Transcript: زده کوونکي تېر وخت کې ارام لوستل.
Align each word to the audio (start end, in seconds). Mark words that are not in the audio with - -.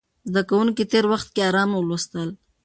زده 0.29 0.41
کوونکي 0.49 0.83
تېر 0.91 1.05
وخت 1.11 1.27
کې 1.35 1.41
ارام 1.49 1.69
لوستل. 1.87 2.29